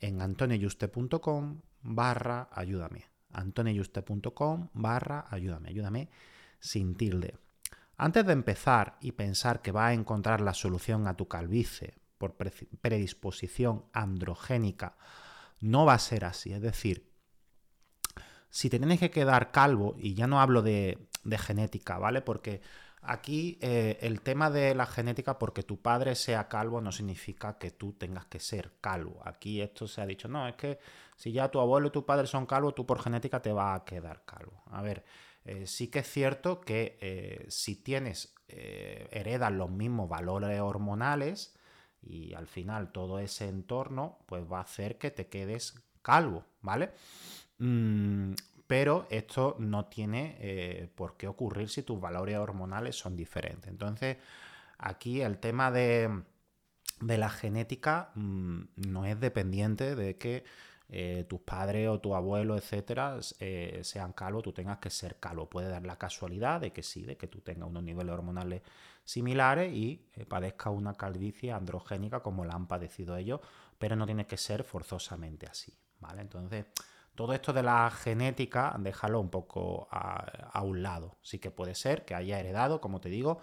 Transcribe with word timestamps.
en 0.00 0.22
antonioyuste.com 0.22 1.60
barra 1.82 2.48
ayúdame. 2.52 3.06
antonioyuste.com 3.32 4.68
barra 4.72 5.26
ayúdame. 5.30 5.68
Ayúdame 5.68 6.08
sin 6.58 6.94
tilde. 6.94 7.36
Antes 7.96 8.24
de 8.26 8.32
empezar 8.32 8.96
y 9.00 9.12
pensar 9.12 9.60
que 9.60 9.72
va 9.72 9.88
a 9.88 9.92
encontrar 9.92 10.40
la 10.40 10.54
solución 10.54 11.06
a 11.06 11.16
tu 11.16 11.28
calvicie 11.28 11.98
por 12.18 12.34
predisposición 12.34 13.84
androgénica, 13.92 14.96
no 15.60 15.84
va 15.84 15.94
a 15.94 15.98
ser 15.98 16.24
así. 16.24 16.52
Es 16.52 16.62
decir, 16.62 17.10
si 18.48 18.68
te 18.68 18.78
tienes 18.78 19.00
que 19.00 19.10
quedar 19.10 19.52
calvo, 19.52 19.96
y 19.98 20.14
ya 20.14 20.26
no 20.26 20.40
hablo 20.40 20.62
de, 20.62 21.08
de 21.24 21.38
genética, 21.38 21.98
¿vale? 21.98 22.20
Porque 22.20 22.62
Aquí 23.02 23.58
eh, 23.62 23.98
el 24.02 24.20
tema 24.20 24.50
de 24.50 24.74
la 24.74 24.86
genética, 24.86 25.38
porque 25.38 25.62
tu 25.62 25.80
padre 25.80 26.14
sea 26.14 26.48
calvo, 26.48 26.80
no 26.80 26.92
significa 26.92 27.56
que 27.56 27.70
tú 27.70 27.94
tengas 27.94 28.26
que 28.26 28.40
ser 28.40 28.72
calvo. 28.80 29.22
Aquí 29.24 29.62
esto 29.62 29.88
se 29.88 30.02
ha 30.02 30.06
dicho, 30.06 30.28
no, 30.28 30.46
es 30.46 30.54
que 30.56 30.78
si 31.16 31.32
ya 31.32 31.50
tu 31.50 31.60
abuelo 31.60 31.88
y 31.88 31.90
tu 31.92 32.04
padre 32.04 32.26
son 32.26 32.46
calvos, 32.46 32.74
tú 32.74 32.84
por 32.84 33.00
genética 33.00 33.40
te 33.40 33.52
va 33.52 33.74
a 33.74 33.84
quedar 33.84 34.24
calvo. 34.26 34.62
A 34.70 34.82
ver, 34.82 35.04
eh, 35.44 35.66
sí 35.66 35.88
que 35.88 36.00
es 36.00 36.10
cierto 36.10 36.60
que 36.60 36.98
eh, 37.00 37.46
si 37.48 37.76
tienes, 37.76 38.34
heredas 38.52 39.52
los 39.52 39.70
mismos 39.70 40.08
valores 40.08 40.60
hormonales 40.60 41.54
y 42.02 42.34
al 42.34 42.48
final 42.48 42.90
todo 42.90 43.20
ese 43.20 43.48
entorno, 43.48 44.18
pues 44.26 44.42
va 44.50 44.58
a 44.58 44.62
hacer 44.62 44.98
que 44.98 45.12
te 45.12 45.28
quedes 45.28 45.74
calvo, 46.02 46.44
¿vale? 46.60 46.90
Mm, 47.58 48.32
pero 48.70 49.08
esto 49.10 49.56
no 49.58 49.86
tiene 49.86 50.36
eh, 50.38 50.88
por 50.94 51.16
qué 51.16 51.26
ocurrir 51.26 51.68
si 51.68 51.82
tus 51.82 52.00
valores 52.00 52.36
hormonales 52.36 52.94
son 52.94 53.16
diferentes. 53.16 53.68
Entonces, 53.68 54.18
aquí 54.78 55.22
el 55.22 55.38
tema 55.38 55.72
de, 55.72 56.22
la 57.00 57.30
genética 57.30 58.12
mm, 58.14 58.60
no 58.76 59.06
es 59.06 59.18
dependiente 59.18 59.96
de 59.96 60.16
que 60.18 60.44
eh, 60.88 61.26
tus 61.28 61.40
padres 61.40 61.88
o 61.88 61.98
tu 61.98 62.14
abuelo, 62.14 62.56
etcétera, 62.56 63.18
eh, 63.40 63.80
sean 63.82 64.12
calvos, 64.12 64.44
tú 64.44 64.52
tengas 64.52 64.78
que 64.78 64.90
ser 64.90 65.18
calvo. 65.18 65.50
Puede 65.50 65.68
dar 65.68 65.84
la 65.84 65.98
casualidad 65.98 66.60
de 66.60 66.72
que 66.72 66.84
sí, 66.84 67.02
de 67.02 67.16
que 67.16 67.26
tú 67.26 67.40
tengas 67.40 67.68
unos 67.68 67.82
niveles 67.82 68.12
hormonales 68.12 68.62
similares 69.02 69.72
y 69.74 69.96
padezca 70.28 70.70
una 70.70 70.94
calvicie 70.94 71.50
androgénica 71.50 72.20
como 72.20 72.44
la 72.44 72.54
han 72.54 72.68
padecido 72.68 73.16
ellos, 73.16 73.40
pero 73.80 73.96
no 73.96 74.06
tiene 74.06 74.28
que 74.28 74.36
ser 74.36 74.62
forzosamente 74.62 75.48
así, 75.48 75.76
¿vale? 75.98 76.22
Entonces, 76.22 76.66
todo 77.14 77.32
esto 77.32 77.52
de 77.52 77.62
la 77.62 77.90
genética, 77.90 78.74
déjalo 78.78 79.20
un 79.20 79.30
poco 79.30 79.88
a, 79.90 80.62
un 80.62 80.82
lado. 80.82 81.18
Sí 81.22 81.38
que 81.38 81.50
puede 81.50 81.74
ser 81.74 82.04
que 82.04 82.14
haya 82.14 82.38
heredado, 82.40 82.80
como 82.80 83.00
te 83.00 83.08
digo, 83.08 83.40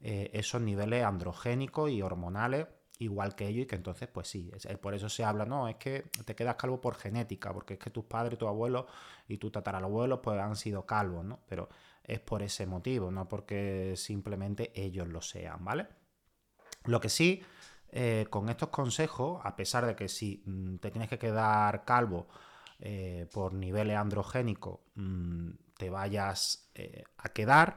eh, 0.00 0.30
esos 0.34 0.60
niveles 0.60 1.04
androgénicos 1.04 1.90
y 1.90 2.02
hormonales 2.02 2.66
igual 2.98 3.34
que 3.34 3.48
ellos 3.48 3.64
y 3.64 3.66
que 3.66 3.76
entonces, 3.76 4.08
pues 4.08 4.28
sí, 4.28 4.50
por 4.80 4.94
eso 4.94 5.08
se 5.08 5.24
habla, 5.24 5.44
no, 5.44 5.68
es 5.68 5.76
que 5.76 6.04
te 6.24 6.34
quedas 6.34 6.56
calvo 6.56 6.80
por 6.80 6.94
genética, 6.94 7.52
porque 7.52 7.74
es 7.74 7.80
que 7.80 7.90
tus 7.90 8.04
padres, 8.04 8.38
tu 8.38 8.46
abuelo 8.46 8.86
y 9.28 9.38
tu 9.38 9.50
tatarabuelo 9.50 10.22
pues 10.22 10.40
han 10.40 10.56
sido 10.56 10.86
calvos, 10.86 11.24
¿no? 11.24 11.40
Pero 11.48 11.68
es 12.04 12.20
por 12.20 12.42
ese 12.42 12.66
motivo, 12.66 13.10
no 13.10 13.28
porque 13.28 13.94
simplemente 13.96 14.72
ellos 14.74 15.08
lo 15.08 15.20
sean, 15.20 15.64
¿vale? 15.64 15.88
Lo 16.84 17.00
que 17.00 17.08
sí, 17.08 17.42
eh, 17.90 18.26
con 18.30 18.48
estos 18.48 18.68
consejos, 18.68 19.40
a 19.44 19.56
pesar 19.56 19.86
de 19.86 19.96
que 19.96 20.08
si 20.08 20.42
mm, 20.46 20.76
te 20.76 20.90
tienes 20.90 21.08
que 21.08 21.18
quedar 21.18 21.84
calvo, 21.84 22.28
eh, 22.80 23.26
por 23.32 23.54
niveles 23.54 23.96
androgénicos 23.96 24.80
mm, 24.96 25.50
te 25.76 25.90
vayas 25.90 26.70
eh, 26.74 27.04
a 27.18 27.28
quedar, 27.30 27.76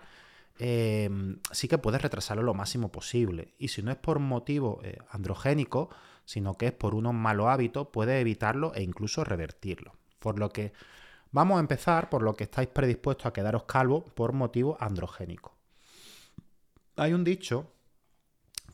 eh, 0.59 1.09
sí 1.52 1.68
que 1.68 1.78
puedes 1.78 2.02
retrasarlo 2.02 2.44
lo 2.44 2.53
máximo 2.53 2.91
posible. 2.91 3.53
Y 3.58 3.69
si 3.69 3.81
no 3.81 3.91
es 3.91 3.97
por 3.97 4.19
motivo 4.19 4.81
androgénico, 5.12 5.90
sino 6.25 6.56
que 6.56 6.68
es 6.68 6.72
por 6.74 6.96
unos 6.96 7.13
malos 7.13 7.47
hábitos, 7.47 7.88
puedes 7.91 8.19
evitarlo 8.19 8.74
e 8.74 8.84
incluso 8.84 9.24
revertirlo. 9.24 9.94
Por 10.19 10.40
lo 10.40 10.50
que 10.50 10.74
vamos 11.31 11.58
a 11.58 11.62
empezar 11.62 12.09
por 12.09 12.24
lo 12.24 12.35
que 12.35 12.46
estáis 12.46 12.68
predispuestos 12.68 13.28
a 13.28 13.34
quedaros 13.34 13.64
calvo 13.64 14.03
por 14.03 14.34
motivo 14.34 14.78
androgénico. 14.79 15.56
Hay 16.96 17.14
un 17.14 17.24
dicho, 17.24 17.72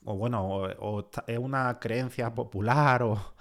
o 0.06 0.16
bueno, 0.16 0.46
o 0.48 1.10
es 1.28 1.38
una 1.38 1.80
creencia 1.80 2.34
popular 2.34 3.04
o 3.04 3.36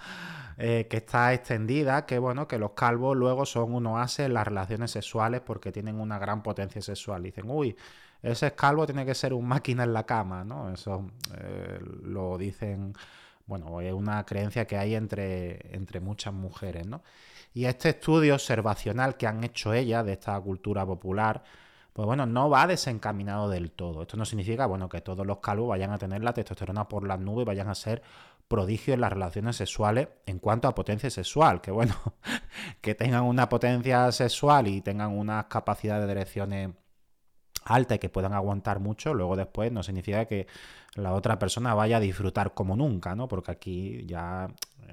eh, 0.64 0.86
que 0.88 0.98
está 0.98 1.34
extendida, 1.34 2.06
que 2.06 2.20
bueno, 2.20 2.46
que 2.46 2.56
los 2.56 2.70
calvos 2.70 3.16
luego 3.16 3.44
son 3.44 3.74
unos 3.74 3.98
ases 3.98 4.26
en 4.26 4.34
las 4.34 4.46
relaciones 4.46 4.92
sexuales 4.92 5.40
porque 5.40 5.72
tienen 5.72 5.98
una 5.98 6.20
gran 6.20 6.40
potencia 6.40 6.80
sexual. 6.80 7.24
Dicen, 7.24 7.50
uy, 7.50 7.76
ese 8.22 8.54
calvo 8.54 8.86
tiene 8.86 9.04
que 9.04 9.16
ser 9.16 9.34
un 9.34 9.44
máquina 9.48 9.82
en 9.82 9.92
la 9.92 10.06
cama, 10.06 10.44
¿no? 10.44 10.72
Eso 10.72 11.10
eh, 11.36 11.80
lo 12.04 12.38
dicen, 12.38 12.94
bueno, 13.44 13.80
es 13.80 13.92
una 13.92 14.24
creencia 14.24 14.64
que 14.64 14.76
hay 14.76 14.94
entre, 14.94 15.74
entre 15.74 15.98
muchas 15.98 16.32
mujeres, 16.32 16.86
¿no? 16.86 17.02
Y 17.54 17.64
este 17.64 17.88
estudio 17.88 18.34
observacional 18.34 19.16
que 19.16 19.26
han 19.26 19.42
hecho 19.42 19.74
ellas 19.74 20.06
de 20.06 20.12
esta 20.12 20.40
cultura 20.40 20.86
popular, 20.86 21.42
pues 21.92 22.06
bueno, 22.06 22.24
no 22.24 22.48
va 22.48 22.68
desencaminado 22.68 23.50
del 23.50 23.72
todo. 23.72 24.02
Esto 24.02 24.16
no 24.16 24.24
significa, 24.24 24.66
bueno, 24.66 24.88
que 24.88 25.00
todos 25.00 25.26
los 25.26 25.38
calvos 25.38 25.70
vayan 25.70 25.90
a 25.90 25.98
tener 25.98 26.22
la 26.22 26.32
testosterona 26.32 26.88
por 26.88 27.04
las 27.04 27.18
nubes, 27.18 27.44
vayan 27.46 27.68
a 27.68 27.74
ser 27.74 28.02
prodigio 28.52 28.92
en 28.92 29.00
las 29.00 29.10
relaciones 29.10 29.56
sexuales 29.56 30.08
en 30.26 30.38
cuanto 30.38 30.68
a 30.68 30.74
potencia 30.74 31.08
sexual. 31.08 31.62
Que 31.62 31.70
bueno, 31.70 31.94
que 32.82 32.94
tengan 32.94 33.22
una 33.22 33.48
potencia 33.48 34.12
sexual 34.12 34.68
y 34.68 34.82
tengan 34.82 35.16
unas 35.16 35.46
capacidades 35.46 36.04
de 36.04 36.12
erecciones 36.12 36.70
altas 37.64 37.96
y 37.96 37.98
que 37.98 38.10
puedan 38.10 38.34
aguantar 38.34 38.78
mucho, 38.78 39.14
luego 39.14 39.36
después 39.36 39.72
no 39.72 39.82
significa 39.82 40.26
que 40.26 40.46
la 40.96 41.14
otra 41.14 41.38
persona 41.38 41.72
vaya 41.72 41.96
a 41.96 42.00
disfrutar 42.00 42.52
como 42.52 42.76
nunca, 42.76 43.14
¿no? 43.14 43.26
Porque 43.26 43.52
aquí 43.52 44.04
ya 44.04 44.48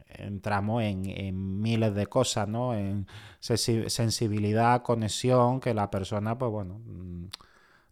entramos 0.08 0.84
en, 0.84 1.62
miles 1.62 1.94
de 1.96 2.08
cosas, 2.08 2.48
¿no? 2.48 2.74
En 2.74 3.08
sensibilidad, 3.40 4.84
conexión, 4.84 5.60
que 5.60 5.74
la 5.74 5.90
persona, 5.90 6.38
pues 6.38 6.50
bueno, 6.50 6.80
mm, 6.86 7.26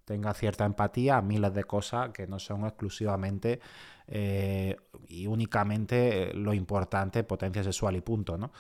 tenga 0.06 0.34
cierta 0.34 0.64
empatía, 0.64 1.22
miles 1.22 1.54
de 1.54 1.66
cosas 1.66 2.12
que 2.12 2.26
no 2.26 2.40
son 2.40 2.66
exclusivamente 2.66 3.60
eh, 4.08 4.76
y 5.08 5.28
únicamente 5.28 6.34
lo 6.34 6.54
importante, 6.54 7.24
potencia 7.24 7.64
sexual 7.64 7.96
y 7.96 8.02
punto, 8.02 8.38
¿no? 8.38 8.52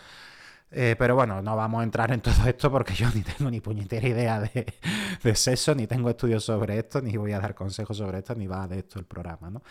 Eh, 0.70 0.96
pero 1.00 1.16
bueno, 1.16 1.42
no 1.42 1.56
vamos 1.56 1.80
a 1.80 1.84
entrar 1.84 2.12
en 2.12 2.22
todo 2.22 2.46
esto 2.48 2.72
porque 2.72 2.94
yo 2.94 3.08
ni 3.14 3.22
tengo 3.22 3.50
ni 3.50 3.62
puñetera 3.62 4.08
idea 4.08 4.40
de, 4.42 5.36
sexo, 5.36 5.74
ni 5.76 5.88
tengo 5.88 6.10
estudios 6.10 6.44
sobre 6.44 6.78
esto, 6.78 7.02
ni 7.02 7.16
voy 7.18 7.32
a 7.32 7.40
dar 7.40 7.56
consejos 7.56 7.98
sobre 7.98 8.20
esto, 8.20 8.36
ni 8.36 8.48
va 8.48 8.68
de 8.68 8.80
esto 8.80 9.00
el 9.00 9.06
programa, 9.06 9.50
¿no? 9.50 9.62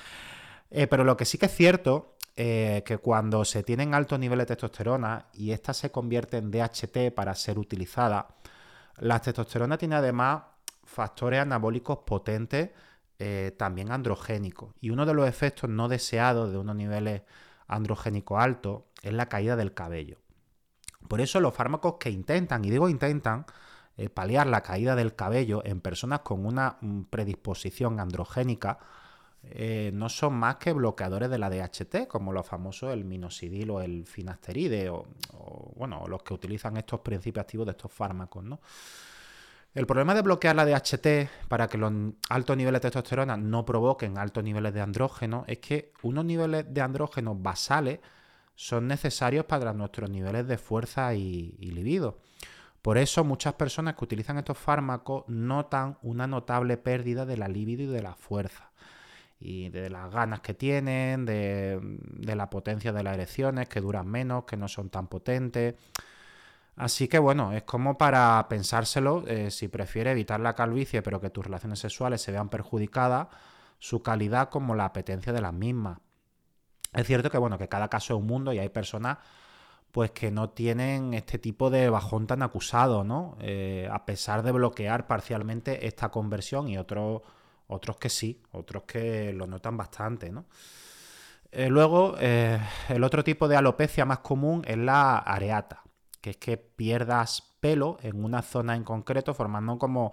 Eh, 0.70 0.86
pero 0.86 1.04
lo 1.04 1.16
que 1.16 1.24
sí 1.24 1.38
que 1.38 1.46
es 1.46 1.54
cierto 1.54 2.16
eh, 2.34 2.82
que 2.84 2.98
cuando 2.98 3.44
se 3.44 3.62
tienen 3.62 3.94
altos 3.94 4.18
niveles 4.18 4.46
de 4.46 4.56
testosterona 4.56 5.26
y 5.32 5.52
esta 5.52 5.72
se 5.72 5.90
convierte 5.90 6.38
en 6.38 6.50
DHT 6.50 7.14
para 7.14 7.34
ser 7.34 7.58
utilizada, 7.58 8.28
la 8.98 9.20
testosterona 9.20 9.78
tiene 9.78 9.94
además 9.94 10.42
factores 10.84 11.40
anabólicos 11.40 12.00
potentes, 12.04 12.70
eh, 13.18 13.54
también 13.56 13.92
androgénicos. 13.92 14.74
Y 14.80 14.90
uno 14.90 15.06
de 15.06 15.14
los 15.14 15.28
efectos 15.28 15.70
no 15.70 15.88
deseados 15.88 16.50
de 16.52 16.58
unos 16.58 16.76
niveles 16.76 17.22
androgénicos 17.66 18.42
altos 18.42 18.82
es 19.02 19.12
la 19.12 19.28
caída 19.28 19.56
del 19.56 19.74
cabello. 19.74 20.18
Por 21.08 21.20
eso 21.20 21.40
los 21.40 21.54
fármacos 21.54 21.94
que 21.98 22.10
intentan, 22.10 22.64
y 22.64 22.70
digo 22.70 22.88
intentan, 22.88 23.46
eh, 23.96 24.10
paliar 24.10 24.46
la 24.46 24.62
caída 24.62 24.94
del 24.94 25.14
cabello 25.14 25.62
en 25.64 25.80
personas 25.80 26.20
con 26.20 26.44
una 26.44 26.76
mm, 26.80 27.04
predisposición 27.04 28.00
androgénica, 28.00 28.78
eh, 29.42 29.90
no 29.94 30.08
son 30.08 30.34
más 30.34 30.56
que 30.56 30.72
bloqueadores 30.72 31.30
de 31.30 31.38
la 31.38 31.48
DHT, 31.48 32.08
como 32.08 32.32
los 32.32 32.46
famosos 32.46 32.92
el 32.92 33.04
minoxidil 33.04 33.70
o 33.70 33.80
el 33.80 34.04
finasteride, 34.04 34.90
o, 34.90 35.06
bueno, 35.76 36.04
los 36.08 36.22
que 36.22 36.34
utilizan 36.34 36.76
estos 36.76 37.00
principios 37.00 37.44
activos 37.44 37.66
de 37.66 37.72
estos 37.72 37.92
fármacos, 37.92 38.42
¿no? 38.42 38.60
El 39.76 39.86
problema 39.86 40.14
de 40.14 40.22
bloquear 40.22 40.56
la 40.56 40.64
DHT 40.64 41.46
para 41.48 41.68
que 41.68 41.78
los 41.78 41.92
altos 42.30 42.56
niveles 42.56 42.80
de 42.80 42.88
testosterona 42.88 43.36
no 43.36 43.64
provoquen 43.64 44.16
altos 44.16 44.42
niveles 44.42 44.74
de 44.74 44.80
andrógeno 44.80 45.44
es 45.46 45.58
que 45.58 45.92
unos 46.02 46.24
niveles 46.24 46.64
de 46.68 46.80
andrógeno 46.80 47.34
basales 47.34 48.00
son 48.54 48.88
necesarios 48.88 49.44
para 49.44 49.72
nuestros 49.74 50.10
niveles 50.10 50.48
de 50.48 50.56
fuerza 50.56 51.14
y, 51.14 51.54
y 51.60 51.70
libido. 51.72 52.18
Por 52.80 52.98
eso 52.98 53.22
muchas 53.22 53.52
personas 53.52 53.96
que 53.96 54.04
utilizan 54.04 54.38
estos 54.38 54.56
fármacos 54.56 55.24
notan 55.28 55.98
una 56.02 56.26
notable 56.26 56.78
pérdida 56.78 57.26
de 57.26 57.36
la 57.36 57.46
libido 57.46 57.82
y 57.82 57.86
de 57.86 58.02
la 58.02 58.14
fuerza 58.14 58.70
y 59.40 59.68
de 59.68 59.90
las 59.90 60.10
ganas 60.10 60.40
que 60.40 60.54
tienen, 60.54 61.26
de, 61.26 61.80
la 62.22 62.48
potencia 62.48 62.92
de 62.92 63.02
las 63.02 63.14
erecciones, 63.14 63.68
que 63.68 63.80
duran 63.80 64.06
menos, 64.08 64.44
que 64.44 64.56
no 64.56 64.68
son 64.68 64.88
tan 64.88 65.08
potentes. 65.08 65.74
Así 66.76 67.08
que 67.08 67.18
bueno, 67.18 67.52
es 67.52 67.62
como 67.62 67.96
para 67.96 68.46
pensárselo, 68.50 69.24
eh, 69.26 69.50
si 69.50 69.68
prefiere 69.68 70.10
evitar 70.10 70.40
la 70.40 70.54
calvicie 70.54 71.00
pero 71.02 71.20
que 71.20 71.30
tus 71.30 71.46
relaciones 71.46 71.78
sexuales 71.78 72.20
se 72.20 72.32
vean 72.32 72.50
perjudicadas, 72.50 73.28
su 73.78 74.02
calidad 74.02 74.50
como 74.50 74.74
la 74.74 74.84
apetencia 74.84 75.32
de 75.32 75.40
las 75.40 75.54
mismas. 75.54 75.98
Es 76.92 77.06
cierto 77.06 77.30
que 77.30 77.38
bueno, 77.38 77.58
que 77.58 77.68
cada 77.68 77.88
caso 77.88 78.14
es 78.14 78.20
un 78.20 78.26
mundo 78.26 78.52
y 78.52 78.58
hay 78.58 78.68
personas 78.68 79.18
pues 79.90 80.10
que 80.10 80.30
no 80.30 80.50
tienen 80.50 81.14
este 81.14 81.38
tipo 81.38 81.70
de 81.70 81.88
bajón 81.88 82.26
tan 82.26 82.42
acusado, 82.42 83.04
¿no? 83.04 83.38
Eh, 83.40 83.88
a 83.90 84.04
pesar 84.04 84.42
de 84.42 84.52
bloquear 84.52 85.06
parcialmente 85.06 85.86
esta 85.86 86.10
conversión 86.10 86.68
y 86.68 86.76
otros 86.76 87.22
otros 87.68 87.96
que 87.96 88.10
sí, 88.10 88.42
otros 88.52 88.84
que 88.84 89.32
lo 89.32 89.46
notan 89.46 89.76
bastante, 89.76 90.30
¿no? 90.30 90.44
Eh, 91.50 91.68
luego, 91.68 92.16
el 92.18 93.04
otro 93.04 93.24
tipo 93.24 93.48
de 93.48 93.56
alopecia 93.56 94.04
más 94.04 94.18
común 94.18 94.62
es 94.66 94.76
la 94.76 95.18
areata, 95.18 95.85
que 96.26 96.30
es 96.30 96.36
que 96.38 96.56
pierdas 96.56 97.54
pelo 97.60 97.98
en 98.02 98.24
una 98.24 98.42
zona 98.42 98.74
en 98.74 98.82
concreto, 98.82 99.32
formando 99.32 99.78
como 99.78 100.12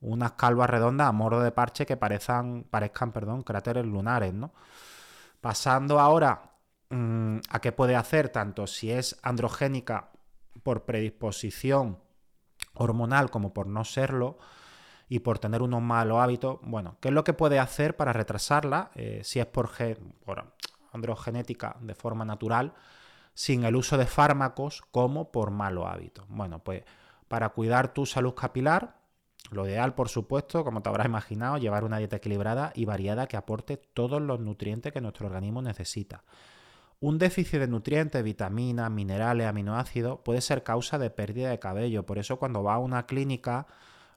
unas 0.00 0.32
calvas 0.32 0.70
redondas 0.70 1.08
a 1.08 1.12
modo 1.12 1.42
de 1.42 1.52
parche 1.52 1.84
que 1.84 1.98
parezcan, 1.98 2.64
parezcan 2.70 3.12
perdón, 3.12 3.42
cráteres 3.42 3.84
lunares, 3.84 4.32
¿no? 4.32 4.54
Pasando 5.42 6.00
ahora 6.00 6.54
mm, 6.88 7.40
a 7.50 7.60
qué 7.60 7.72
puede 7.72 7.94
hacer, 7.94 8.30
tanto 8.30 8.66
si 8.66 8.90
es 8.90 9.18
androgénica 9.22 10.08
por 10.62 10.86
predisposición 10.86 11.98
hormonal 12.72 13.30
como 13.30 13.52
por 13.52 13.66
no 13.66 13.84
serlo, 13.84 14.38
y 15.10 15.18
por 15.18 15.38
tener 15.40 15.60
unos 15.60 15.82
malos 15.82 16.20
hábitos, 16.20 16.58
bueno, 16.62 16.96
¿qué 17.00 17.08
es 17.08 17.14
lo 17.14 17.22
que 17.22 17.34
puede 17.34 17.58
hacer 17.58 17.96
para 17.96 18.14
retrasarla? 18.14 18.92
Eh, 18.94 19.20
si 19.24 19.40
es 19.40 19.46
por, 19.46 19.68
por 20.24 20.54
androgenética 20.94 21.76
de 21.82 21.94
forma 21.94 22.24
natural, 22.24 22.72
sin 23.34 23.64
el 23.64 23.76
uso 23.76 23.96
de 23.96 24.06
fármacos 24.06 24.82
como 24.90 25.30
por 25.30 25.50
malos 25.50 25.86
hábitos. 25.86 26.26
Bueno, 26.28 26.62
pues 26.62 26.84
para 27.28 27.50
cuidar 27.50 27.94
tu 27.94 28.06
salud 28.06 28.34
capilar, 28.34 29.00
lo 29.50 29.66
ideal, 29.66 29.94
por 29.94 30.08
supuesto, 30.08 30.64
como 30.64 30.82
te 30.82 30.88
habrás 30.88 31.06
imaginado, 31.06 31.58
llevar 31.58 31.84
una 31.84 31.98
dieta 31.98 32.16
equilibrada 32.16 32.72
y 32.74 32.84
variada 32.84 33.26
que 33.26 33.36
aporte 33.36 33.76
todos 33.76 34.20
los 34.20 34.40
nutrientes 34.40 34.92
que 34.92 35.00
nuestro 35.00 35.26
organismo 35.26 35.62
necesita. 35.62 36.24
Un 37.00 37.18
déficit 37.18 37.60
de 37.60 37.66
nutrientes, 37.66 38.22
vitaminas, 38.22 38.90
minerales, 38.90 39.46
aminoácidos 39.46 40.20
puede 40.20 40.42
ser 40.42 40.62
causa 40.62 40.98
de 40.98 41.08
pérdida 41.08 41.48
de 41.48 41.58
cabello. 41.58 42.04
Por 42.04 42.18
eso 42.18 42.38
cuando 42.38 42.62
va 42.62 42.74
a 42.74 42.78
una 42.78 43.06
clínica 43.06 43.66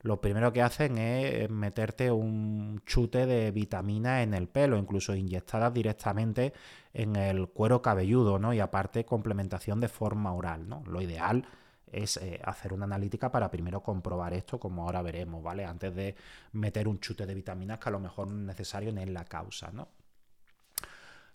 lo 0.04 0.20
primero 0.20 0.52
que 0.52 0.62
hacen 0.62 0.98
es 0.98 1.50
meterte 1.50 2.12
un 2.12 2.82
chute 2.86 3.26
de 3.26 3.52
vitamina 3.52 4.22
en 4.22 4.34
el 4.34 4.50
pelo, 4.50 4.78
incluso 4.78 5.16
inyectadas 5.16 5.74
directamente 5.74 6.54
en 6.94 7.16
el 7.16 7.48
cuero 7.48 7.82
cabelludo, 7.82 8.38
¿no? 8.38 8.54
Y 8.54 8.60
aparte 8.60 9.06
complementación 9.06 9.80
de 9.80 9.88
forma 9.88 10.34
oral, 10.34 10.68
¿no? 10.68 10.84
Lo 10.86 11.02
ideal 11.02 11.48
es 11.90 12.18
eh, 12.18 12.42
hacer 12.44 12.74
una 12.74 12.84
analítica 12.84 13.32
para 13.32 13.50
primero 13.50 13.82
comprobar 13.82 14.34
esto, 14.34 14.60
como 14.60 14.84
ahora 14.84 15.02
veremos, 15.02 15.42
¿vale? 15.42 15.64
Antes 15.64 15.96
de 15.96 16.16
meter 16.52 16.90
un 16.90 17.00
chute 17.00 17.26
de 17.26 17.34
vitaminas 17.34 17.80
que 17.80 17.88
a 17.88 17.94
lo 17.94 18.02
mejor 18.02 18.28
no 18.28 18.38
es 18.40 18.46
necesario 18.46 18.92
ni 18.92 19.04
es 19.04 19.10
la 19.10 19.24
causa, 19.24 19.72
¿no? 19.72 19.88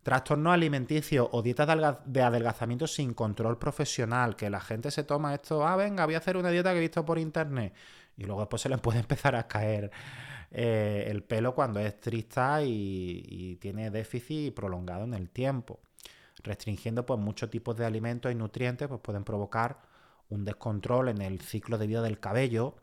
Trastornos 0.03 0.53
alimenticios 0.53 1.26
o 1.32 1.43
dietas 1.43 1.97
de 2.05 2.23
adelgazamiento 2.23 2.87
sin 2.87 3.15
control 3.15 3.59
profesional, 3.59 4.37
que 4.37 4.50
la 4.50 4.61
gente 4.61 4.91
se 4.91 5.05
toma 5.05 5.35
esto, 5.35 5.67
ah, 5.67 5.76
venga, 5.76 6.05
voy 6.05 6.15
a 6.15 6.19
hacer 6.19 6.37
una 6.37 6.50
dieta 6.50 6.73
que 6.73 6.79
he 6.79 6.82
visto 6.82 7.05
por 7.05 7.19
internet 7.19 7.73
y 8.19 8.25
luego 8.25 8.41
después 8.41 8.61
se 8.61 8.69
le 8.69 8.76
puede 8.79 8.99
empezar 9.00 9.35
a 9.37 9.49
caer 9.49 9.91
eh, 10.50 11.06
el 11.09 11.23
pelo 11.23 11.55
cuando 11.55 11.81
es 11.81 11.99
trista 12.00 12.62
y, 12.62 13.56
tiene 13.61 13.91
déficit 13.91 14.55
prolongado 14.55 15.05
en 15.05 15.15
el 15.15 15.31
tiempo. 15.31 15.81
Restringiendo 16.43 17.05
pues 17.06 17.19
muchos 17.19 17.50
tipos 17.50 17.76
de 17.76 17.87
alimentos 17.87 18.31
y 18.31 18.35
nutrientes 18.35 18.88
pues 18.88 19.00
pueden 19.00 19.25
provocar 19.25 19.81
un 20.29 20.44
descontrol 20.44 21.09
en 21.09 21.23
el 21.23 21.41
ciclo 21.41 21.79
de 21.79 21.87
vida 21.87 22.03
del 22.03 22.20
cabello 22.20 22.76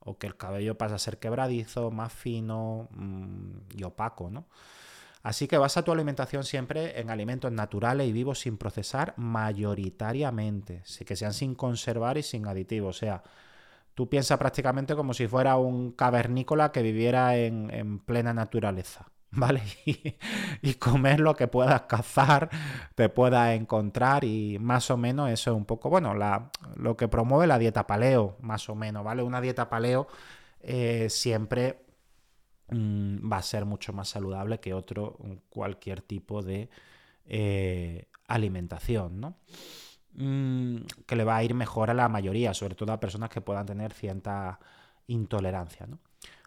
o 0.00 0.18
que 0.18 0.26
el 0.26 0.36
cabello 0.36 0.76
pase 0.76 0.94
a 0.94 0.98
ser 0.98 1.18
quebradizo, 1.18 1.90
más 1.90 2.12
fino 2.12 2.88
mm, 2.90 3.76
y 3.76 3.84
opaco, 3.84 4.30
¿no? 4.30 4.46
Así 5.22 5.48
que 5.48 5.58
basa 5.58 5.82
tu 5.82 5.90
alimentación 5.90 6.44
siempre 6.44 7.00
en 7.00 7.10
alimentos 7.10 7.50
naturales 7.50 8.08
y 8.08 8.12
vivos 8.12 8.38
sin 8.38 8.56
procesar 8.56 9.14
mayoritariamente, 9.16 10.82
que 11.04 11.16
sean 11.16 11.34
sin 11.34 11.54
conservar 11.54 12.18
y 12.18 12.22
sin 12.22 12.46
aditivos, 12.46 12.96
o 12.96 12.98
sea, 12.98 13.22
Tú 13.98 14.08
piensas 14.08 14.38
prácticamente 14.38 14.94
como 14.94 15.12
si 15.12 15.26
fuera 15.26 15.56
un 15.56 15.90
cavernícola 15.90 16.70
que 16.70 16.82
viviera 16.82 17.36
en, 17.36 17.98
plena 17.98 18.32
naturaleza. 18.32 19.08
¿Vale? 19.32 19.60
Y, 20.62 20.74
comer 20.74 21.18
lo 21.18 21.34
que 21.34 21.48
puedas 21.48 21.82
cazar, 21.82 22.48
te 22.94 23.08
puedas 23.08 23.56
encontrar 23.56 24.22
y 24.22 24.56
más 24.60 24.92
o 24.92 24.96
menos 24.96 25.30
eso 25.30 25.50
es 25.50 25.56
un 25.56 25.64
poco, 25.64 25.90
bueno, 25.90 26.14
lo 26.76 26.96
que 26.96 27.08
promueve 27.08 27.48
la 27.48 27.58
dieta 27.58 27.88
paleo, 27.88 28.36
más 28.40 28.68
o 28.68 28.76
menos, 28.76 29.02
¿vale? 29.02 29.24
Una 29.24 29.40
dieta 29.40 29.68
paleo 29.68 30.06
eh, 30.60 31.08
siempre 31.10 31.84
mm, 32.70 33.28
va 33.28 33.38
a 33.38 33.42
ser 33.42 33.64
mucho 33.64 33.92
más 33.92 34.10
saludable 34.10 34.60
que 34.60 34.74
otro, 34.74 35.18
cualquier 35.48 36.02
tipo 36.02 36.40
de 36.40 36.70
eh, 37.26 38.06
alimentación, 38.28 39.20
¿no? 39.20 39.34
Mm, 40.14 40.78
que 41.06 41.16
le 41.16 41.24
va 41.24 41.36
a 41.36 41.44
ir 41.44 41.54
mejor 41.54 41.90
a 41.90 41.94
la 41.94 42.08
mayoría, 42.08 42.54
sobre 42.54 42.74
todo 42.74 42.92
a 42.92 43.00
personas 43.00 43.30
que 43.30 43.40
puedan 43.40 43.66
tener 43.66 43.92
cierta 43.92 44.58
intolerancia. 45.06 45.86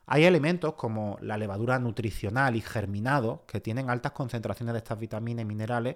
Hay 0.07 0.25
alimentos 0.25 0.73
como 0.73 1.17
la 1.21 1.37
levadura 1.37 1.79
nutricional 1.79 2.55
y 2.55 2.61
germinado 2.61 3.45
que 3.47 3.61
tienen 3.61 3.89
altas 3.89 4.11
concentraciones 4.11 4.73
de 4.73 4.79
estas 4.79 4.99
vitaminas 4.99 5.43
y 5.43 5.45
minerales 5.45 5.95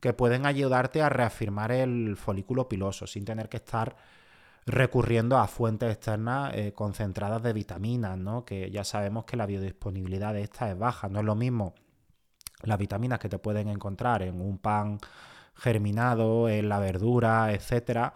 que 0.00 0.14
pueden 0.14 0.46
ayudarte 0.46 1.02
a 1.02 1.08
reafirmar 1.08 1.70
el 1.70 2.16
folículo 2.16 2.68
piloso 2.68 3.06
sin 3.06 3.24
tener 3.24 3.48
que 3.48 3.58
estar 3.58 3.96
recurriendo 4.66 5.38
a 5.38 5.46
fuentes 5.46 5.92
externas 5.92 6.54
eh, 6.54 6.72
concentradas 6.74 7.42
de 7.42 7.52
vitaminas, 7.52 8.18
¿no? 8.18 8.44
que 8.44 8.70
ya 8.70 8.82
sabemos 8.82 9.24
que 9.24 9.36
la 9.36 9.46
biodisponibilidad 9.46 10.34
de 10.34 10.42
estas 10.42 10.70
es 10.70 10.78
baja. 10.78 11.08
No 11.08 11.20
es 11.20 11.24
lo 11.24 11.36
mismo 11.36 11.74
las 12.62 12.78
vitaminas 12.78 13.20
que 13.20 13.28
te 13.28 13.38
pueden 13.38 13.68
encontrar 13.68 14.22
en 14.22 14.40
un 14.40 14.58
pan 14.58 14.98
germinado 15.56 16.48
en 16.48 16.68
la 16.68 16.78
verdura, 16.78 17.52
etcétera, 17.52 18.12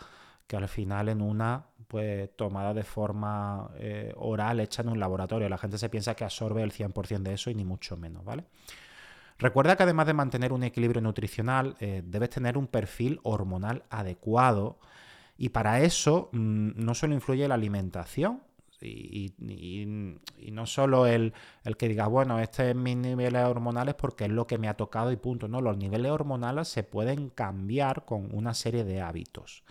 que 0.46 0.56
al 0.56 0.68
final 0.68 1.08
en 1.08 1.22
una 1.22 1.66
pues 1.90 2.30
tomada 2.36 2.72
de 2.72 2.84
forma 2.84 3.68
eh, 3.76 4.12
oral 4.16 4.60
hecha 4.60 4.82
en 4.82 4.90
un 4.90 5.00
laboratorio. 5.00 5.48
La 5.48 5.58
gente 5.58 5.76
se 5.76 5.88
piensa 5.88 6.14
que 6.14 6.22
absorbe 6.22 6.62
el 6.62 6.70
100% 6.70 7.22
de 7.22 7.34
eso 7.34 7.50
y 7.50 7.54
ni 7.56 7.64
mucho 7.64 7.96
menos, 7.96 8.24
¿vale? 8.24 8.44
Recuerda 9.38 9.74
que 9.74 9.82
además 9.82 10.06
de 10.06 10.12
mantener 10.12 10.52
un 10.52 10.62
equilibrio 10.62 11.00
nutricional, 11.00 11.76
eh, 11.80 12.02
debes 12.04 12.30
tener 12.30 12.56
un 12.56 12.68
perfil 12.68 13.18
hormonal 13.24 13.82
adecuado 13.90 14.78
y 15.36 15.48
para 15.48 15.80
eso 15.80 16.28
mm, 16.32 16.72
no 16.76 16.94
solo 16.94 17.14
influye 17.14 17.48
la 17.48 17.54
alimentación, 17.54 18.42
y, 18.82 19.32
no 20.52 20.66
solo 20.66 21.06
el, 21.06 21.32
que 21.78 21.88
diga, 21.88 22.06
bueno, 22.06 22.38
este 22.40 22.70
es 22.70 22.76
mis 22.76 22.96
niveles 22.96 23.44
hormonales 23.44 23.94
porque 23.94 24.24
es 24.24 24.30
lo 24.30 24.46
que 24.46 24.58
me 24.58 24.68
ha 24.68 24.74
tocado 24.74 25.12
y 25.12 25.16
punto. 25.16 25.48
No, 25.48 25.60
los 25.60 25.76
niveles 25.76 26.10
hormonales 26.10 26.68
se 26.68 26.82
pueden 26.82 27.30
cambiar 27.30 28.04
con 28.04 28.28
una 28.34 28.54
serie 28.54 28.84
de 28.84 29.00
hábitos. 29.00 29.64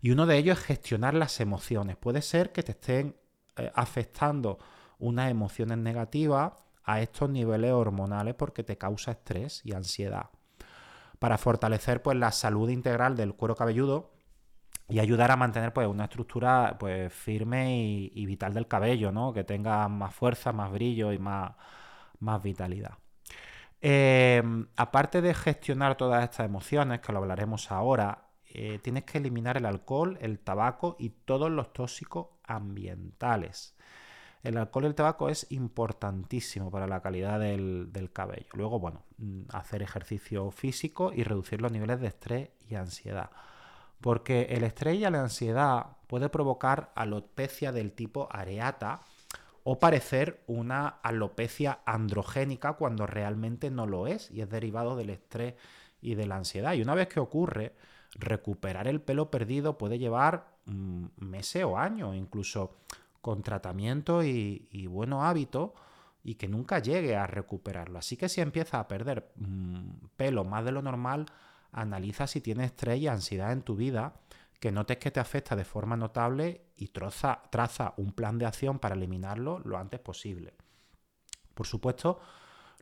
Y 0.00 0.10
uno 0.10 0.26
de 0.26 0.36
ellos 0.36 0.58
es 0.58 0.64
gestionar 0.64 1.14
las 1.14 1.40
emociones. 1.40 1.96
Puede 1.96 2.22
ser 2.22 2.52
que 2.52 2.62
te 2.62 2.72
estén 2.72 3.16
eh, 3.56 3.70
afectando 3.74 4.58
unas 4.98 5.30
emociones 5.30 5.78
negativas 5.78 6.52
a 6.84 7.00
estos 7.00 7.30
niveles 7.30 7.72
hormonales 7.72 8.34
porque 8.34 8.64
te 8.64 8.78
causa 8.78 9.12
estrés 9.12 9.60
y 9.64 9.72
ansiedad. 9.72 10.30
Para 11.18 11.38
fortalecer 11.38 12.02
pues, 12.02 12.16
la 12.16 12.32
salud 12.32 12.68
integral 12.68 13.16
del 13.16 13.34
cuero 13.34 13.54
cabelludo 13.54 14.11
y 14.92 15.00
ayudar 15.00 15.30
a 15.30 15.36
mantener 15.36 15.72
pues, 15.72 15.86
una 15.88 16.04
estructura 16.04 16.76
pues, 16.78 17.10
firme 17.10 18.10
y, 18.12 18.26
vital 18.26 18.52
del 18.52 18.68
cabello, 18.68 19.10
¿no? 19.10 19.32
que 19.32 19.42
tenga 19.42 19.88
más 19.88 20.14
fuerza, 20.14 20.52
más 20.52 20.70
brillo 20.70 21.12
y 21.14 21.18
más, 21.18 21.52
más 22.20 22.42
vitalidad. 22.42 22.98
Em, 23.80 24.66
aparte 24.76 25.22
de 25.22 25.32
gestionar 25.32 25.96
todas 25.96 26.22
estas 26.22 26.44
emociones, 26.44 27.00
que 27.00 27.10
lo 27.10 27.20
hablaremos 27.20 27.72
ahora, 27.72 28.26
eh, 28.44 28.80
tienes 28.82 29.04
que 29.04 29.16
eliminar 29.16 29.56
el 29.56 29.64
alcohol, 29.64 30.18
el 30.20 30.38
tabaco 30.40 30.96
y 30.98 31.08
todos 31.08 31.50
los 31.50 31.72
tóxicos 31.72 32.26
ambientales. 32.44 33.74
El 34.42 34.58
alcohol 34.58 34.84
y 34.84 34.86
el 34.88 34.94
tabaco 34.94 35.30
es 35.30 35.46
importantísimo 35.50 36.70
para 36.70 36.86
la 36.86 37.00
calidad 37.00 37.40
del, 37.40 38.10
cabello. 38.12 38.48
Luego, 38.52 38.78
bueno, 38.78 39.04
mm, 39.16 39.44
hacer 39.54 39.82
ejercicio 39.82 40.50
físico 40.50 41.12
y 41.14 41.22
reducir 41.22 41.62
los 41.62 41.72
niveles 41.72 42.00
de 42.00 42.08
estrés 42.08 42.50
y 42.68 42.74
ansiedad. 42.74 43.30
Porque 44.02 44.42
el 44.50 44.64
estrés 44.64 44.96
y 44.96 45.00
la 45.00 45.20
ansiedad 45.20 45.96
puede 46.06 46.28
provocar 46.28 46.92
alopecia 46.94 47.72
del 47.72 47.92
tipo 47.92 48.28
areata 48.30 49.00
o 49.64 49.78
parecer 49.78 50.42
una 50.46 50.88
alopecia 50.88 51.80
androgénica 51.86 52.74
cuando 52.74 53.06
realmente 53.06 53.70
no 53.70 53.86
lo 53.86 54.06
es 54.06 54.30
y 54.30 54.42
es 54.42 54.50
derivado 54.50 54.96
del 54.96 55.10
estrés 55.10 55.54
y 56.02 56.16
de 56.16 56.26
la 56.26 56.36
ansiedad. 56.36 56.74
Y 56.74 56.82
una 56.82 56.94
vez 56.94 57.08
que 57.08 57.20
ocurre, 57.20 57.74
recuperar 58.14 58.88
el 58.88 59.00
pelo 59.00 59.30
perdido 59.30 59.78
puede 59.78 59.98
llevar 59.98 60.58
mm, 60.66 61.06
meses 61.16 61.64
o 61.64 61.78
años, 61.78 62.14
incluso 62.14 62.76
con 63.20 63.42
tratamiento 63.42 64.24
y, 64.24 64.86
buenos 64.88 65.22
hábitos 65.22 65.70
y 66.24 66.34
que 66.34 66.48
nunca 66.48 66.80
llegue 66.80 67.16
a 67.16 67.26
recuperarlo. 67.26 67.98
Así 67.98 68.16
que 68.16 68.28
si 68.28 68.40
empieza 68.40 68.80
a 68.80 68.88
perder 68.88 69.32
mm, 69.36 70.08
pelo 70.16 70.44
más 70.44 70.64
de 70.64 70.72
lo 70.72 70.82
normal, 70.82 71.26
analiza 71.72 72.26
si 72.26 72.40
tienes 72.40 72.66
estrés 72.66 73.00
y 73.00 73.08
ansiedad 73.08 73.52
en 73.52 73.62
tu 73.62 73.76
vida, 73.76 74.14
que 74.60 74.70
notes 74.70 74.98
que 74.98 75.10
te 75.10 75.20
afecta 75.20 75.56
de 75.56 75.64
forma 75.64 75.96
notable 75.96 76.66
y 76.76 76.88
traza, 76.88 77.42
un 77.96 78.12
plan 78.12 78.38
de 78.38 78.46
acción 78.46 78.78
para 78.78 78.94
eliminarlo 78.94 79.58
lo 79.64 79.78
antes 79.78 80.00
posible. 80.00 80.54
Por 81.54 81.66
supuesto, 81.66 82.20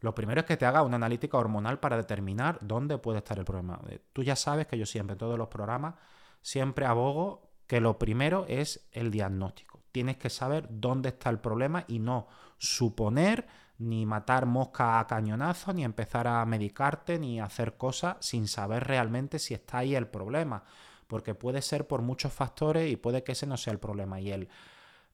lo 0.00 0.14
primero 0.14 0.40
es 0.40 0.47
que 0.47 0.56
te 0.56 0.66
haga 0.66 0.82
una 0.82 0.97
analítica 0.97 1.38
hormonal 1.38 1.80
para 1.80 1.97
determinar 1.97 2.59
dónde 2.61 2.99
puede 2.99 3.18
estar 3.18 3.38
el 3.38 3.44
problema. 3.44 3.80
Eh, 3.88 4.00
tú 4.12 4.23
ya 4.23 4.37
sabes 4.37 4.66
que 4.66 4.78
yo 4.78 4.87
siempre 4.87 5.14
en 5.14 5.18
todos 5.18 5.38
los 5.38 5.49
programas 5.49 5.94
siempre 6.42 6.87
abogo 6.87 7.50
que 7.66 7.80
lo 7.80 7.99
primero 7.99 8.44
es 8.49 8.88
el 8.92 9.11
diagnóstico 9.11 9.70
tienes 9.92 10.16
que 10.16 10.30
saber 10.30 10.66
dónde 10.70 11.11
está 11.11 11.30
el 11.30 11.38
problema 11.38 11.85
y 11.88 11.99
no 11.99 12.28
suponer 12.59 13.47
ni 13.80 14.04
matar 14.04 14.44
mosca 14.44 15.00
a 15.00 15.06
cañonazo, 15.06 15.72
ni 15.72 15.84
empezar 15.84 16.28
a 16.28 16.44
medicarte, 16.44 17.18
ni 17.18 17.40
hacer 17.40 17.76
cosas 17.78 18.16
sin 18.20 18.46
saber 18.46 18.84
realmente 18.84 19.38
si 19.38 19.54
está 19.54 19.78
ahí 19.78 19.94
el 19.94 20.06
problema. 20.06 20.62
Porque 21.06 21.34
puede 21.34 21.62
ser 21.62 21.87
por 21.87 22.02
muchos 22.02 22.32
factores 22.32 22.90
y 22.90 22.96
puede 22.96 23.25
que 23.25 23.32
ese 23.32 23.46
no 23.46 23.56
sea 23.56 23.72
el 23.72 23.78
problema. 23.80 24.20
Y 24.20 24.30
el 24.30 24.49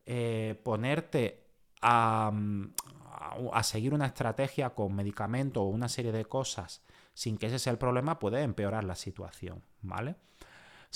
eh, 0.05 0.61
ponerte 0.63 1.47
a, 1.81 2.33
a, 3.53 3.63
seguir 3.63 3.95
una 3.95 4.07
estrategia 4.07 4.71
con 4.71 4.95
medicamento 4.95 5.63
o 5.63 5.69
una 5.69 5.89
serie 5.89 6.13
de 6.13 6.25
cosas 6.25 6.83
sin 7.15 7.39
que 7.39 7.47
ese 7.47 7.59
sea 7.59 7.73
el 7.73 7.79
problema 7.79 8.19
puede 8.19 8.43
empeorar 8.43 8.85
la 8.85 8.95
situación, 8.95 9.63
¿vale? 9.81 10.17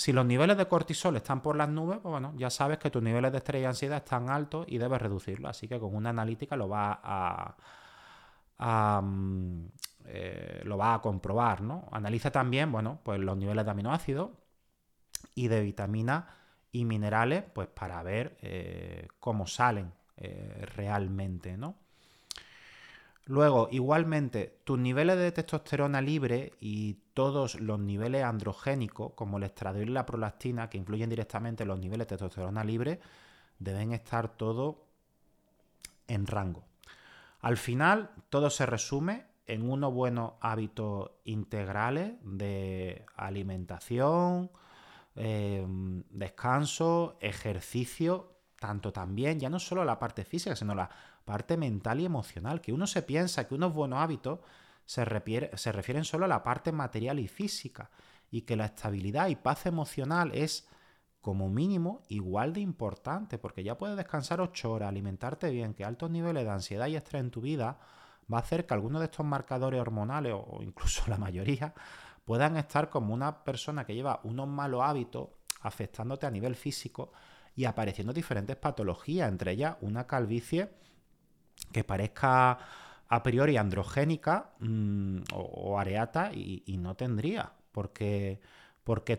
Si 0.00 0.14
los 0.14 0.24
niveles 0.24 0.56
de 0.56 0.66
cortisol 0.66 1.16
están 1.16 1.42
por 1.42 1.56
las 1.56 1.68
nubes, 1.68 1.98
pues 1.98 2.10
bueno, 2.10 2.32
ya 2.34 2.48
sabes 2.48 2.78
que 2.78 2.90
tus 2.90 3.02
niveles 3.02 3.32
de 3.32 3.36
estrés 3.36 3.60
y 3.60 3.66
ansiedad 3.66 3.98
están 3.98 4.30
altos 4.30 4.64
y 4.66 4.78
debes 4.78 4.98
reducirlo. 4.98 5.46
Así 5.46 5.68
que 5.68 5.78
con 5.78 5.94
una 5.94 6.08
analítica 6.08 6.56
lo 6.56 6.70
va 6.70 7.00
a, 8.56 9.02
mm, 9.02 9.66
eh, 10.06 10.64
a 10.80 11.00
comprobar, 11.02 11.60
¿no? 11.60 11.86
Analiza 11.92 12.30
también, 12.30 12.72
bueno, 12.72 13.00
pues 13.02 13.20
los 13.20 13.36
niveles 13.36 13.62
de 13.66 13.70
aminoácidos 13.72 14.30
y 15.34 15.48
de 15.48 15.60
vitaminas 15.60 16.24
y 16.72 16.86
minerales, 16.86 17.44
pues 17.52 17.68
para 17.68 18.02
ver 18.02 18.38
eh, 18.40 19.06
cómo 19.18 19.46
salen 19.46 19.92
eh, 20.16 20.64
realmente, 20.76 21.58
¿no? 21.58 21.74
Luego, 23.26 23.68
igualmente, 23.70 24.60
tus 24.64 24.78
niveles 24.78 25.18
de 25.18 25.30
testosterona 25.30 26.00
libre 26.00 26.54
y 26.58 26.94
todos 27.20 27.60
los 27.60 27.78
niveles 27.78 28.24
androgénicos, 28.24 29.12
como 29.12 29.36
el 29.36 29.42
estradiol 29.42 29.90
y 29.90 29.92
la 29.92 30.06
prolactina, 30.06 30.70
que 30.70 30.78
influyen 30.78 31.10
directamente 31.10 31.64
en 31.64 31.68
los 31.68 31.78
niveles 31.78 32.06
de 32.06 32.16
testosterona 32.16 32.64
libre, 32.64 32.98
deben 33.58 33.92
estar 33.92 34.38
todos 34.38 34.76
en 36.08 36.26
rango. 36.26 36.64
Al 37.40 37.58
final, 37.58 38.10
todo 38.30 38.48
se 38.48 38.64
resume 38.64 39.26
en 39.46 39.70
unos 39.70 39.92
buenos 39.92 40.32
hábitos 40.40 41.10
integrales 41.24 42.14
de 42.22 43.04
alimentación, 43.16 44.50
em, 45.14 46.02
descanso, 46.08 47.18
ejercicio, 47.20 48.32
tanto 48.58 48.94
también, 48.94 49.38
ya 49.38 49.50
no 49.50 49.58
solo 49.58 49.84
la 49.84 49.98
parte 49.98 50.24
física, 50.24 50.56
sino 50.56 50.74
la 50.74 50.88
parte 51.26 51.58
mental 51.58 52.00
y 52.00 52.06
emocional, 52.06 52.62
que 52.62 52.72
uno 52.72 52.86
se 52.86 53.02
piensa 53.02 53.46
que 53.46 53.54
unos 53.54 53.74
buenos 53.74 53.98
hábitos 53.98 54.38
se, 54.90 55.06
se 55.54 55.70
refieren 55.70 56.04
solo 56.04 56.24
a 56.24 56.28
la 56.28 56.42
parte 56.42 56.72
material 56.72 57.20
y 57.20 57.28
física, 57.28 57.90
y 58.28 58.42
que 58.42 58.56
la 58.56 58.64
estabilidad 58.64 59.28
y 59.28 59.36
paz 59.36 59.66
emocional 59.66 60.32
es 60.34 60.68
como 61.20 61.48
mínimo 61.48 62.02
igual 62.08 62.52
de 62.52 62.60
importante, 62.60 63.38
porque 63.38 63.62
ya 63.62 63.78
puedes 63.78 63.96
descansar 63.96 64.40
ocho 64.40 64.72
horas, 64.72 64.88
alimentarte 64.88 65.48
bien, 65.50 65.74
que 65.74 65.84
altos 65.84 66.10
niveles 66.10 66.44
de 66.44 66.50
ansiedad 66.50 66.88
y 66.88 66.96
estrés 66.96 67.20
en 67.20 67.30
tu 67.30 67.40
vida 67.40 67.78
va 68.32 68.38
a 68.38 68.40
hacer 68.40 68.66
que 68.66 68.74
algunos 68.74 69.00
de 69.00 69.04
estos 69.04 69.24
marcadores 69.24 69.80
hormonales, 69.80 70.34
o 70.34 70.58
incluso 70.60 71.04
la 71.06 71.18
mayoría, 71.18 71.72
puedan 72.24 72.56
estar 72.56 72.90
como 72.90 73.14
una 73.14 73.44
persona 73.44 73.86
que 73.86 73.94
lleva 73.94 74.18
unos 74.24 74.48
malos 74.48 74.82
hábitos 74.82 75.28
afectándote 75.60 76.26
a 76.26 76.32
nivel 76.32 76.56
físico 76.56 77.12
y 77.54 77.64
apareciendo 77.64 78.12
diferentes 78.12 78.56
patologías, 78.56 79.28
entre 79.28 79.52
ellas 79.52 79.76
una 79.82 80.08
calvicie 80.08 80.68
que 81.70 81.84
parezca 81.84 82.58
a 83.10 83.22
priori 83.24 83.56
androgénica 83.56 84.52
mm, 84.60 85.18
o, 85.34 85.78
areata 85.78 86.30
y, 86.32 86.76
no 86.78 86.94
tendría 86.94 87.52
por 87.72 87.92
qué, 87.92 88.40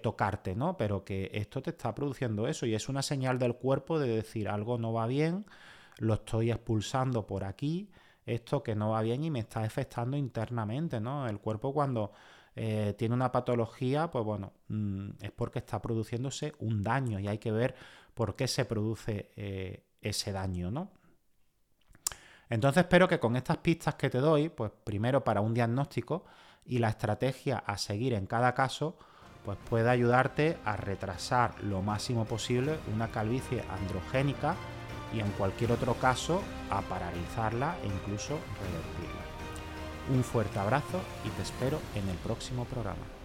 tocarte, 0.01 0.55
¿no? 0.55 0.77
Pero 0.77 1.03
que 1.03 1.29
esto 1.33 1.61
te 1.61 1.71
está 1.71 1.93
produciendo 1.93 2.47
eso 2.47 2.65
y 2.65 2.73
es 2.73 2.87
una 2.87 3.01
señal 3.01 3.37
del 3.37 3.55
cuerpo 3.55 3.99
de 3.99 4.07
decir 4.07 4.47
algo 4.47 4.77
no 4.77 4.93
va 4.93 5.07
bien, 5.07 5.45
lo 5.97 6.15
estoy 6.15 6.51
expulsando 6.51 7.27
por 7.27 7.43
aquí, 7.43 7.91
esto 8.25 8.63
que 8.63 8.75
no 8.75 8.91
va 8.91 9.01
bien 9.01 9.25
y 9.25 9.29
me 9.29 9.39
está 9.39 9.61
afectando 9.61 10.15
internamente, 10.15 11.01
¿no? 11.01 11.27
El 11.27 11.39
cuerpo 11.39 11.73
cuando 11.73 12.13
eh, 12.55 12.95
tiene 12.97 13.13
una 13.13 13.29
patología, 13.29 14.09
pues 14.09 14.23
bueno, 14.23 14.53
mm, 14.69 15.09
es 15.19 15.31
porque 15.31 15.59
está 15.59 15.81
produciéndose 15.81 16.53
un 16.59 16.81
daño 16.81 17.19
y 17.19 17.27
hay 17.27 17.39
que 17.39 17.51
ver 17.51 17.75
por 18.13 18.37
qué 18.37 18.47
se 18.47 18.63
produce 18.63 19.31
eh, 19.35 19.83
ese 20.01 20.31
daño, 20.31 20.71
¿no? 20.71 20.91
Entonces 22.51 22.83
espero 22.83 23.07
que 23.07 23.17
con 23.17 23.37
estas 23.37 23.57
pistas 23.57 23.95
que 23.95 24.09
te 24.09 24.17
doy, 24.17 24.49
pues 24.49 24.73
primero 24.83 25.23
para 25.23 25.39
un 25.39 25.53
diagnóstico 25.53 26.25
y 26.65 26.79
la 26.79 26.89
estrategia 26.89 27.63
a 27.65 27.77
seguir 27.77 28.13
en 28.13 28.27
cada 28.27 28.53
caso, 28.53 28.97
pues 29.45 29.57
pueda 29.69 29.91
ayudarte 29.91 30.57
a 30.65 30.75
retrasar 30.75 31.63
lo 31.63 31.81
máximo 31.81 32.25
posible 32.25 32.77
una 32.93 33.09
calvicie 33.09 33.63
androgénica 33.69 34.57
y 35.13 35.21
en 35.21 35.31
cualquier 35.31 35.71
otro 35.71 35.93
caso 35.93 36.41
a 36.69 36.81
paralizarla 36.81 37.77
e 37.83 37.87
incluso 37.87 38.37
revertirla. 38.59 39.21
Un 40.13 40.21
fuerte 40.21 40.59
abrazo 40.59 40.99
y 41.23 41.29
te 41.29 41.43
espero 41.43 41.79
en 41.95 42.09
el 42.09 42.17
próximo 42.17 42.65
programa. 42.65 43.20